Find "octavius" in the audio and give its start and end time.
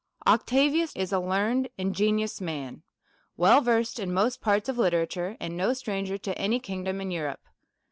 0.25-0.95